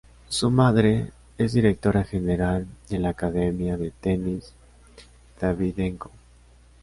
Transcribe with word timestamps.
Su 0.29 0.49
madre, 0.49 1.11
es 1.37 1.53
directora 1.53 2.03
general 2.03 2.65
de 2.89 2.97
la 2.97 3.09
Academia 3.09 3.77
de 3.77 3.91
Tenis 3.91 4.51
Davydenko. 5.39 6.09